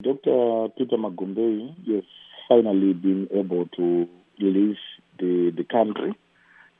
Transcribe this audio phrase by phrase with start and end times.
[0.00, 0.68] Dr.
[0.78, 2.04] Peter Magombeyi has
[2.48, 4.76] finally been able to leave
[5.18, 6.14] the, the country,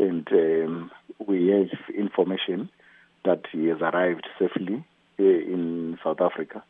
[0.00, 0.90] and um,
[1.24, 2.68] we have information
[3.24, 4.84] that he has arrived safely
[5.20, 6.64] uh, in South Africa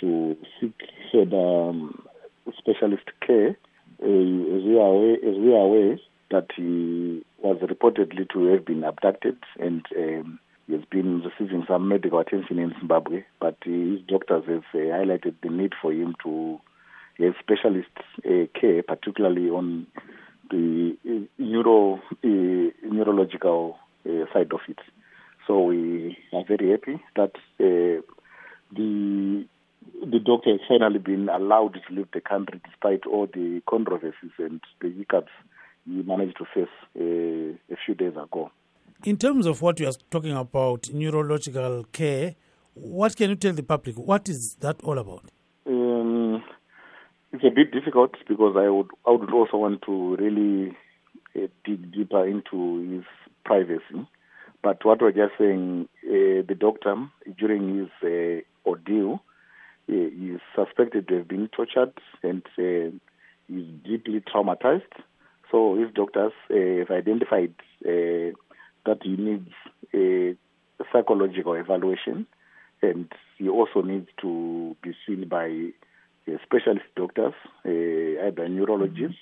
[0.00, 0.80] to seek
[1.10, 1.36] further
[1.70, 2.06] um,
[2.56, 3.56] specialist care.
[4.00, 5.98] Uh, as, we are aware, as we are aware
[6.30, 10.38] that he was reportedly to have been abducted and um,
[10.68, 15.34] he has been receiving some medical attention in Zimbabwe, but his doctors have uh, highlighted
[15.42, 16.60] the need for him to
[17.18, 17.88] have specialist
[18.24, 19.86] uh, care, particularly on
[20.50, 23.78] the uh, neuro neurological
[24.32, 24.78] side of it.
[25.46, 28.02] So we are very happy that the
[28.70, 34.60] the doctor has finally been allowed to leave the country despite all the controversies and
[34.80, 35.32] the hiccups
[35.86, 38.50] he managed to face uh, a few days ago.
[39.04, 42.34] In terms of what you are talking about, neurological care,
[42.74, 43.96] what can you tell the public?
[43.96, 45.30] What is that all about?
[45.66, 46.42] Um,
[47.32, 50.76] it's a bit difficult because I would I would also want to really
[51.36, 53.04] uh, dig deeper into his
[53.44, 54.08] privacy.
[54.62, 56.96] But what we're just saying, uh, the doctor
[57.38, 59.22] during his uh, ordeal
[59.88, 61.92] uh, is suspected to have been tortured
[62.24, 62.90] and uh,
[63.48, 64.92] is deeply traumatized.
[65.52, 67.54] So his doctors uh, have identified
[67.86, 68.34] uh,
[68.86, 69.50] that he needs
[69.94, 70.36] a
[70.92, 72.26] psychological evaluation
[72.82, 75.48] and he also needs to be seen by
[76.28, 79.18] uh, specialist doctors, uh, either neurologists,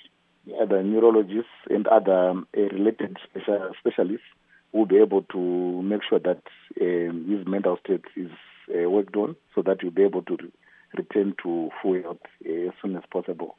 [0.60, 4.26] other neurologists and other um, uh, related special, specialists
[4.72, 6.42] who will be able to make sure that
[6.80, 8.30] um, his mental state is
[8.74, 10.52] uh, worked on so that he'll be able to re-
[10.96, 13.56] return to full health uh, as soon as possible.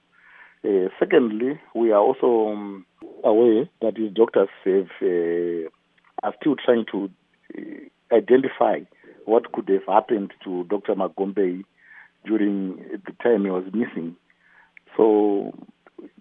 [0.64, 2.86] Uh, secondly, we are also um,
[3.24, 4.88] aware that his doctors have
[6.28, 7.10] are still trying to
[7.58, 8.80] uh, identify
[9.26, 10.96] what could have happened to Dr.
[10.96, 11.64] Magombeyi
[12.26, 14.16] during the time he was missing.
[14.96, 15.54] So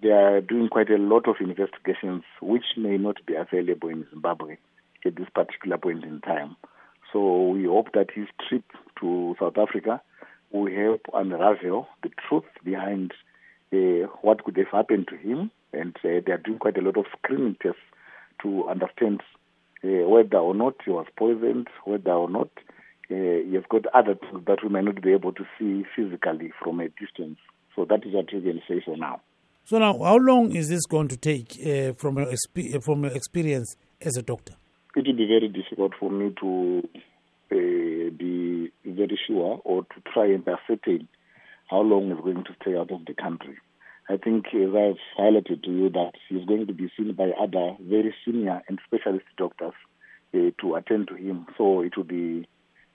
[0.03, 4.57] they are doing quite a lot of investigations which may not be available in Zimbabwe
[5.05, 6.57] at this particular point in time.
[7.13, 8.65] So we hope that his trip
[9.01, 10.01] to South Africa
[10.53, 13.13] will help unravel the truth behind
[13.73, 15.51] uh, what could have happened to him.
[15.73, 17.81] And uh, they are doing quite a lot of screening tests
[18.43, 19.23] to understand
[19.85, 22.49] uh, whether or not he was poisoned, whether or not
[23.11, 23.15] uh,
[23.55, 26.89] has got other things that we may not be able to see physically from a
[26.89, 27.39] distance.
[27.75, 29.21] So that is what we can say for now.
[29.65, 33.13] So now, how long is this going to take uh, from your exp- from your
[33.13, 34.55] experience as a doctor?
[34.95, 36.89] It will be very difficult for me to
[37.51, 41.09] uh, be very sure or to try and ascertain
[41.69, 43.59] how long he's going to stay out of the country.
[44.09, 47.77] I think, as I've highlighted to you, that he's going to be seen by other
[47.81, 49.73] very senior and specialist doctors
[50.35, 51.47] uh, to attend to him.
[51.59, 52.47] So it will be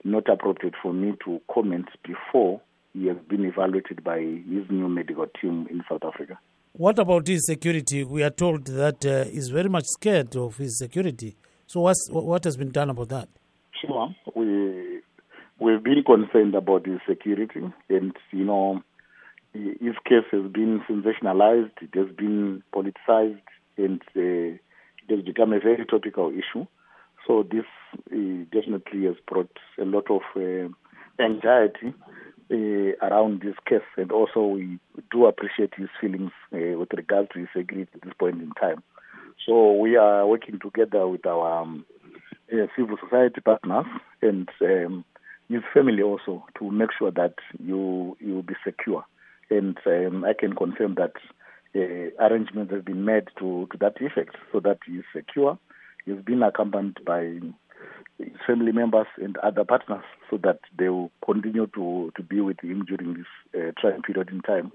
[0.03, 2.61] not appropriate for me to comment before
[2.93, 6.39] he has been evaluated by his new medical team in South Africa.
[6.73, 8.03] What about his security?
[8.03, 11.35] We are told that uh, he's very much scared of his security.
[11.67, 13.29] So what's, what has been done about that?
[13.81, 15.01] Sure, we
[15.59, 18.81] we've been concerned about his security, and you know,
[19.53, 21.71] his case has been sensationalized.
[21.81, 23.41] It has been politicized,
[23.77, 26.65] and uh, it has become a very topical issue.
[27.27, 27.65] So this
[28.11, 30.69] uh, definitely has brought a lot of uh,
[31.21, 31.93] anxiety
[32.51, 34.79] uh, around this case, and also we
[35.11, 38.83] do appreciate his feelings uh, with regard to his security at this point in time.
[39.45, 41.85] So we are working together with our um,
[42.51, 43.85] uh, civil society partners
[44.21, 45.05] and um,
[45.49, 49.03] his family also to make sure that you you will be secure.
[49.51, 51.13] And um, I can confirm that
[51.75, 55.59] uh, arrangements have been made to, to that effect so that he's secure.
[56.05, 57.39] He's been accompanied by
[58.17, 62.59] his family members and other partners so that they will continue to, to be with
[62.61, 63.25] him during this
[63.55, 64.71] uh, trying period in time.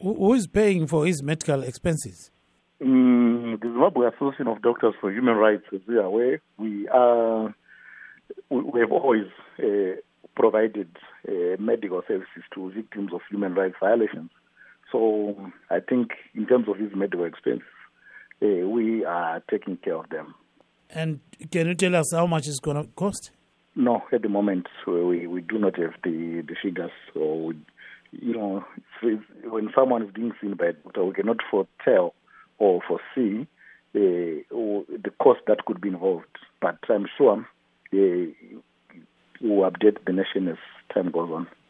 [0.00, 2.30] Who is paying for his medical expenses?
[2.82, 7.54] Mm, the Zimbabwe Association of Doctors for Human Rights, as we are aware, we are
[8.50, 9.26] we, we have always
[9.58, 9.96] uh,
[10.36, 10.88] provided
[11.28, 14.30] uh, medical services to victims of human rights violations.
[14.92, 17.66] So I think in terms of his medical expenses,
[18.42, 20.34] uh, we are taking care of them.
[20.90, 23.30] And can you tell us how much it's going to cost?
[23.74, 26.92] No, at the moment we, we do not have the, the figures.
[27.12, 27.56] So, we,
[28.12, 28.64] you know,
[29.44, 32.14] when someone is being seen by a doctor, we cannot foretell
[32.58, 33.46] or foresee
[33.94, 36.26] uh, or the cost that could be involved.
[36.60, 37.46] But I'm sure
[37.92, 38.58] uh,
[39.40, 40.56] will update the nation as
[40.94, 41.46] time goes on.